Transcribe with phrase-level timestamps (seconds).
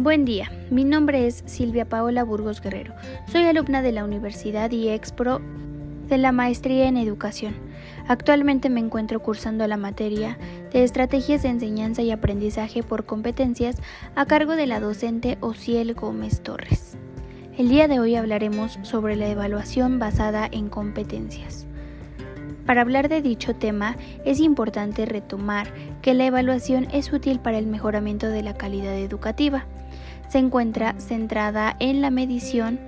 [0.00, 2.94] Buen día, mi nombre es Silvia Paola Burgos Guerrero.
[3.32, 5.40] Soy alumna de la Universidad y Expro
[6.06, 7.56] de la Maestría en Educación.
[8.06, 10.38] Actualmente me encuentro cursando la materia
[10.70, 13.74] de Estrategias de Enseñanza y Aprendizaje por Competencias
[14.14, 16.96] a cargo de la docente Ociel Gómez Torres.
[17.56, 21.66] El día de hoy hablaremos sobre la evaluación basada en competencias.
[22.66, 27.66] Para hablar de dicho tema es importante retomar que la evaluación es útil para el
[27.66, 29.66] mejoramiento de la calidad educativa
[30.28, 32.78] se encuentra centrada en la medición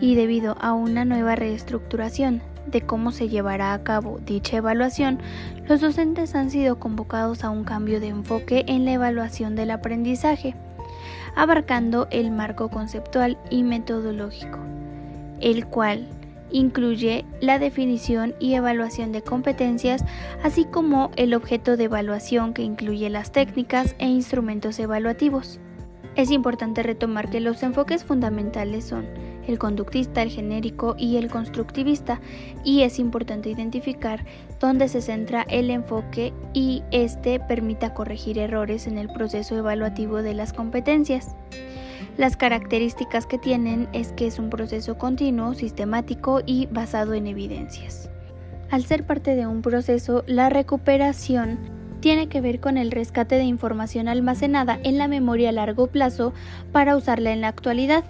[0.00, 5.18] y debido a una nueva reestructuración de cómo se llevará a cabo dicha evaluación,
[5.68, 10.54] los docentes han sido convocados a un cambio de enfoque en la evaluación del aprendizaje,
[11.34, 14.58] abarcando el marco conceptual y metodológico,
[15.40, 16.08] el cual
[16.52, 20.04] incluye la definición y evaluación de competencias,
[20.42, 25.60] así como el objeto de evaluación que incluye las técnicas e instrumentos evaluativos.
[26.16, 29.06] Es importante retomar que los enfoques fundamentales son
[29.46, 32.20] el conductista, el genérico y el constructivista,
[32.64, 34.24] y es importante identificar
[34.60, 40.34] dónde se centra el enfoque y este permita corregir errores en el proceso evaluativo de
[40.34, 41.34] las competencias.
[42.16, 48.10] Las características que tienen es que es un proceso continuo, sistemático y basado en evidencias.
[48.70, 53.44] Al ser parte de un proceso, la recuperación tiene que ver con el rescate de
[53.44, 56.32] información almacenada en la memoria a largo plazo
[56.72, 58.04] para usarla en la actualidad.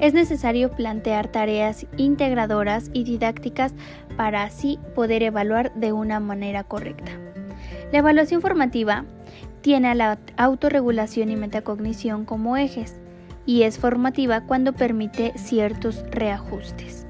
[0.00, 3.74] Es necesario plantear tareas integradoras y didácticas
[4.16, 7.12] para así poder evaluar de una manera correcta.
[7.92, 9.04] La evaluación formativa
[9.62, 13.00] tiene a la autorregulación y metacognición como ejes
[13.46, 17.05] y es formativa cuando permite ciertos reajustes.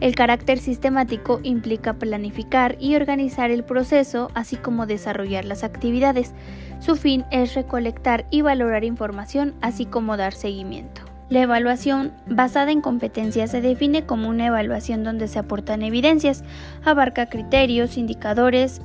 [0.00, 6.32] El carácter sistemático implica planificar y organizar el proceso, así como desarrollar las actividades.
[6.80, 11.02] Su fin es recolectar y valorar información, así como dar seguimiento.
[11.30, 16.44] La evaluación basada en competencias se define como una evaluación donde se aportan evidencias,
[16.84, 18.82] abarca criterios, indicadores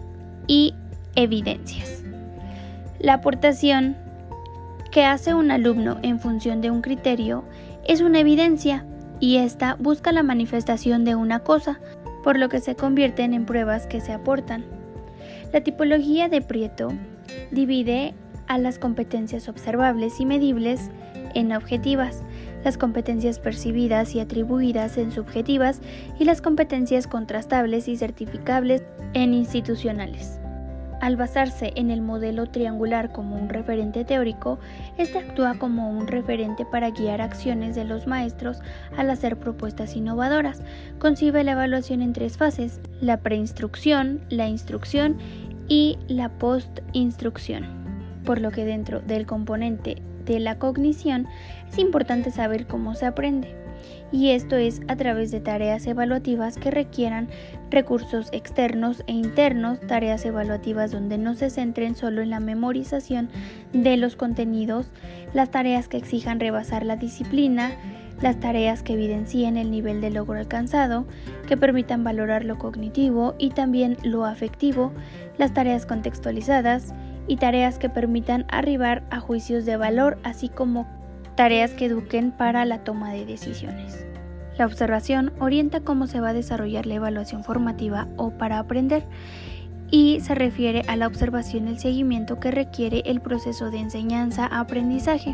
[0.48, 0.74] y
[1.16, 2.04] evidencias.
[3.00, 3.98] La aportación
[4.92, 7.44] que hace un alumno en función de un criterio
[7.88, 8.86] es una evidencia
[9.20, 11.80] y esta busca la manifestación de una cosa,
[12.24, 14.66] por lo que se convierten en pruebas que se aportan.
[15.54, 16.90] La tipología de Prieto
[17.52, 18.14] divide
[18.48, 20.90] a las competencias observables y medibles
[21.36, 22.24] en objetivas,
[22.64, 25.82] las competencias percibidas y atribuidas en subjetivas
[26.20, 30.39] y las competencias contrastables y certificables en institucionales.
[31.02, 34.60] Al basarse en el modelo triangular como un referente teórico,
[34.98, 38.60] este actúa como un referente para guiar acciones de los maestros
[38.98, 40.62] al hacer propuestas innovadoras.
[41.00, 45.18] Concibe la evaluación en tres fases, la preinstrucción, la instrucción
[45.70, 47.66] y la postinstrucción.
[48.26, 51.28] Por lo que dentro del componente de la cognición
[51.72, 53.69] es importante saber cómo se aprende
[54.12, 57.30] y esto es a través de tareas evaluativas que requieran
[57.70, 63.30] recursos externos e internos, tareas evaluativas donde no se centren solo en la memorización
[63.74, 64.92] de los contenidos,
[65.34, 67.72] las tareas que exijan rebasar la disciplina,
[68.22, 71.06] las tareas que evidencien el nivel de logro alcanzado,
[71.48, 74.92] que permitan valorar lo cognitivo y también lo afectivo,
[75.38, 76.94] las tareas contextualizadas
[77.28, 80.99] y tareas que permitan arribar a juicios de valor, así como
[81.40, 84.06] tareas que eduquen para la toma de decisiones.
[84.58, 89.06] La observación orienta cómo se va a desarrollar la evaluación formativa o para aprender
[89.90, 95.34] y se refiere a la observación y el seguimiento que requiere el proceso de enseñanza-aprendizaje.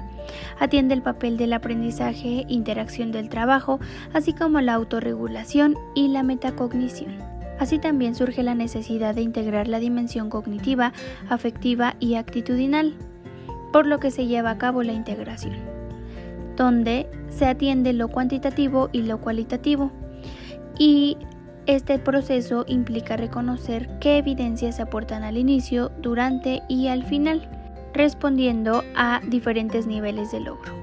[0.60, 3.80] Atiende el papel del aprendizaje, interacción del trabajo,
[4.14, 7.18] así como la autorregulación y la metacognición.
[7.58, 10.94] Así también surge la necesidad de integrar la dimensión cognitiva,
[11.30, 12.94] afectiva y actitudinal,
[13.74, 15.75] por lo que se lleva a cabo la integración
[16.56, 19.92] donde se atiende lo cuantitativo y lo cualitativo.
[20.78, 21.18] Y
[21.66, 27.50] este proceso implica reconocer qué evidencias se aportan al inicio, durante y al final,
[27.94, 30.74] respondiendo a diferentes niveles de logro.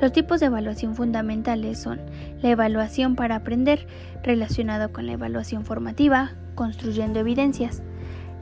[0.00, 2.00] Los tipos de evaluación fundamentales son
[2.42, 3.86] la evaluación para aprender,
[4.22, 7.82] relacionada con la evaluación formativa, construyendo evidencias,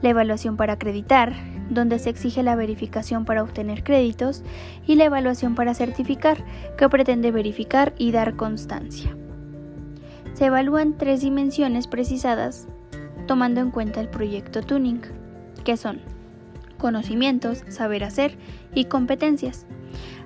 [0.01, 1.33] la evaluación para acreditar,
[1.69, 4.43] donde se exige la verificación para obtener créditos,
[4.85, 6.43] y la evaluación para certificar,
[6.77, 9.15] que pretende verificar y dar constancia.
[10.33, 12.67] Se evalúan tres dimensiones precisadas
[13.27, 15.01] tomando en cuenta el proyecto Tuning,
[15.63, 16.01] que son
[16.77, 18.37] conocimientos, saber hacer
[18.73, 19.65] y competencias,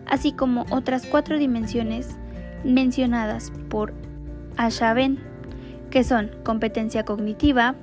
[0.06, 2.18] así como otras cuatro dimensiones
[2.64, 3.94] mencionadas por
[4.58, 5.20] Ashaven,
[5.90, 7.76] que son competencia cognitiva,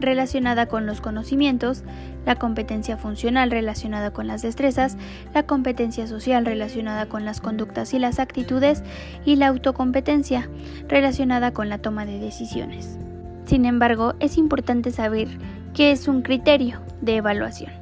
[0.00, 1.82] relacionada con los conocimientos,
[2.26, 4.96] la competencia funcional relacionada con las destrezas,
[5.34, 8.82] la competencia social relacionada con las conductas y las actitudes
[9.24, 10.48] y la autocompetencia
[10.88, 12.98] relacionada con la toma de decisiones.
[13.46, 15.28] Sin embargo, es importante saber
[15.74, 17.72] qué es un criterio de evaluación.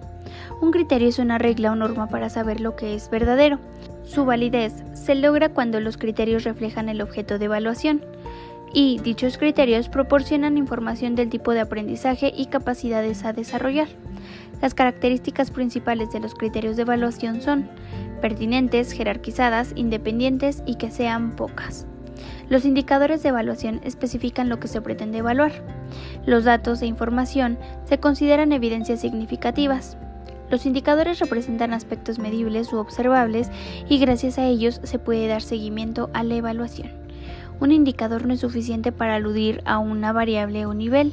[0.60, 3.58] Un criterio es una regla o norma para saber lo que es verdadero.
[4.04, 8.00] Su validez se logra cuando los criterios reflejan el objeto de evaluación
[8.72, 13.88] y dichos criterios proporcionan información del tipo de aprendizaje y capacidades a desarrollar.
[14.60, 17.68] Las características principales de los criterios de evaluación son
[18.20, 21.86] pertinentes, jerarquizadas, independientes y que sean pocas.
[22.48, 25.52] Los indicadores de evaluación especifican lo que se pretende evaluar.
[26.26, 29.96] Los datos e información se consideran evidencias significativas.
[30.50, 33.50] Los indicadores representan aspectos medibles u observables
[33.88, 37.01] y gracias a ellos se puede dar seguimiento a la evaluación.
[37.60, 41.12] Un indicador no es suficiente para aludir a una variable o nivel,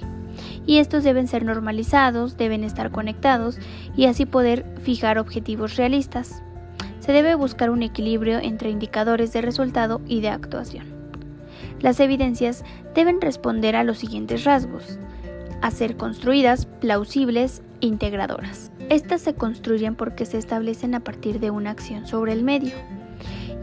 [0.66, 3.58] y estos deben ser normalizados, deben estar conectados
[3.96, 6.42] y así poder fijar objetivos realistas.
[7.00, 10.86] Se debe buscar un equilibrio entre indicadores de resultado y de actuación.
[11.82, 12.64] Las evidencias
[12.94, 15.00] deben responder a los siguientes rasgos
[15.62, 18.72] a ser construidas, plausibles integradoras.
[18.90, 22.74] Estas se construyen porque se establecen a partir de una acción sobre el medio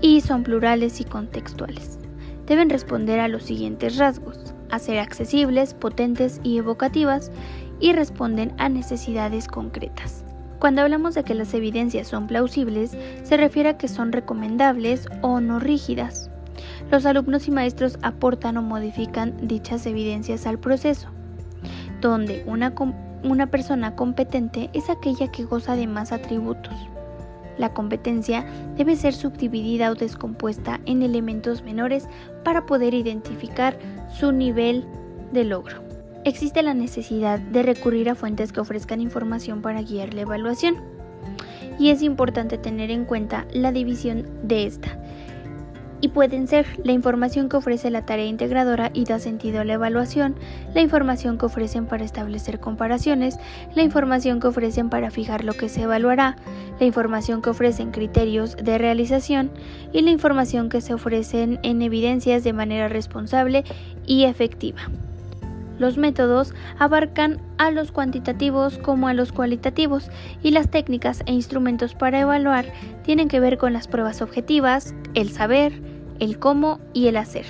[0.01, 2.06] y son plurales y contextuales.
[2.47, 7.31] Deben responder a los siguientes rasgos, a ser accesibles, potentes y evocativas
[7.81, 10.25] y responden a necesidades concretas.
[10.59, 15.41] Cuando hablamos de que las evidencias son plausibles, se refiere a que son recomendables o
[15.41, 16.31] no rígidas.
[16.91, 21.11] Los alumnos y maestros aportan o modifican dichas evidencias al proceso
[22.01, 22.73] donde una,
[23.23, 26.75] una persona competente es aquella que goza de más atributos.
[27.59, 32.09] La competencia debe ser subdividida o descompuesta en elementos menores
[32.45, 33.79] para poder identificar
[34.19, 34.85] su nivel
[35.33, 35.83] de logro.
[36.25, 40.77] Existe la necesidad de recurrir a fuentes que ofrezcan información para guiar la evaluación
[41.79, 44.99] y es importante tener en cuenta la división de esta
[46.01, 49.75] y pueden ser la información que ofrece la tarea integradora y da sentido a la
[49.75, 50.37] evaluación,
[50.75, 53.39] la información que ofrecen para establecer comparaciones,
[53.75, 56.37] la información que ofrecen para fijar lo que se evaluará,
[56.79, 59.51] la información que ofrecen criterios de realización
[59.93, 63.65] y la información que se ofrecen en evidencias de manera responsable
[64.07, 64.83] y efectiva.
[65.79, 70.11] Los métodos abarcan a los cuantitativos como a los cualitativos
[70.43, 75.31] y las técnicas e instrumentos para evaluar tienen que ver con las pruebas objetivas, el
[75.31, 75.81] saber,
[76.19, 77.47] el cómo y el hacer.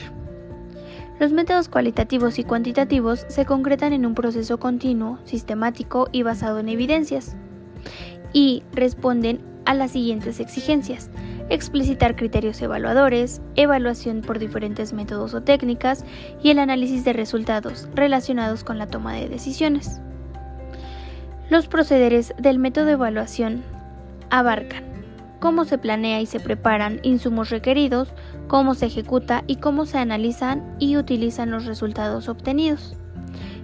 [1.18, 6.68] Los métodos cualitativos y cuantitativos se concretan en un proceso continuo, sistemático y basado en
[6.68, 7.36] evidencias
[8.32, 11.10] y responden a las siguientes exigencias
[11.48, 16.04] explicitar criterios evaluadores, evaluación por diferentes métodos o técnicas
[16.42, 20.00] y el análisis de resultados relacionados con la toma de decisiones.
[21.48, 23.62] Los procederes del método de evaluación
[24.30, 24.84] abarcan
[25.38, 28.12] cómo se planea y se preparan insumos requeridos,
[28.48, 32.96] cómo se ejecuta y cómo se analizan y utilizan los resultados obtenidos.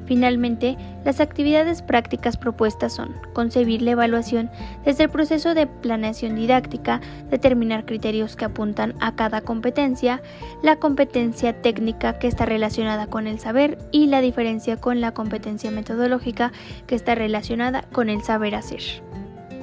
[0.07, 4.51] Finalmente, las actividades prácticas propuestas son concebir la evaluación
[4.85, 7.01] desde el proceso de planeación didáctica,
[7.31, 10.21] determinar criterios que apuntan a cada competencia,
[10.63, 15.71] la competencia técnica que está relacionada con el saber y la diferencia con la competencia
[15.71, 16.53] metodológica
[16.87, 18.83] que está relacionada con el saber hacer.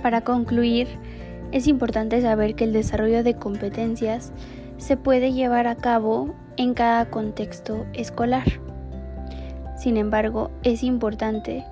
[0.01, 0.87] Para concluir,
[1.51, 4.31] es importante saber que el desarrollo de competencias
[4.77, 8.45] se puede llevar a cabo en cada contexto escolar.
[9.79, 11.65] Sin embargo, es importante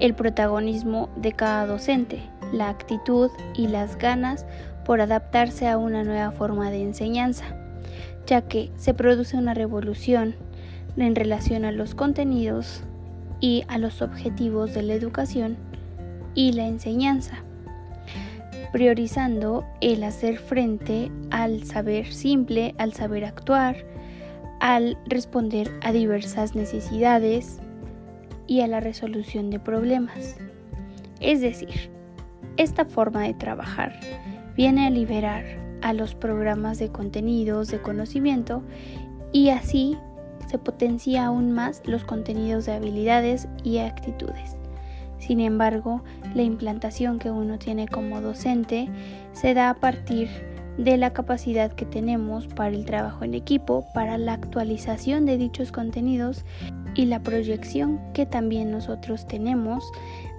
[0.00, 2.20] el protagonismo de cada docente,
[2.52, 4.44] la actitud y las ganas
[4.84, 7.44] por adaptarse a una nueva forma de enseñanza,
[8.26, 10.34] ya que se produce una revolución
[10.96, 12.82] en relación a los contenidos
[13.40, 15.56] y a los objetivos de la educación
[16.34, 17.44] y la enseñanza,
[18.72, 23.76] priorizando el hacer frente al saber simple, al saber actuar,
[24.60, 27.60] al responder a diversas necesidades
[28.46, 30.36] y a la resolución de problemas.
[31.20, 31.90] Es decir,
[32.56, 33.98] esta forma de trabajar
[34.56, 35.44] viene a liberar
[35.82, 38.62] a los programas de contenidos de conocimiento
[39.32, 39.96] y así
[40.48, 44.56] se potencia aún más los contenidos de habilidades y actitudes.
[45.18, 46.02] Sin embargo,
[46.34, 48.88] la implantación que uno tiene como docente
[49.32, 50.47] se da a partir de
[50.78, 55.72] de la capacidad que tenemos para el trabajo en equipo, para la actualización de dichos
[55.72, 56.44] contenidos
[56.94, 59.84] y la proyección que también nosotros tenemos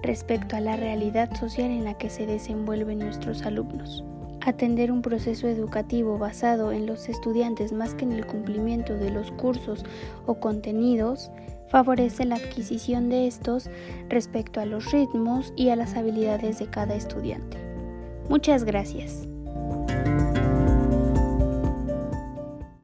[0.02, 4.02] respecto a la realidad social en la que se desenvuelven nuestros alumnos.
[4.40, 9.30] Atender un proceso educativo basado en los estudiantes más que en el cumplimiento de los
[9.32, 9.84] cursos
[10.24, 11.30] o contenidos
[11.68, 13.68] favorece la adquisición de estos
[14.08, 17.58] respecto a los ritmos y a las habilidades de cada estudiante.
[18.30, 19.29] Muchas gracias.